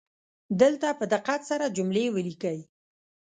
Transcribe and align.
دلته 0.61 0.87
په 0.99 1.05
دقت 1.13 1.41
سره 1.49 1.73
جملې 1.77 2.05
ولیکئ 2.15 2.59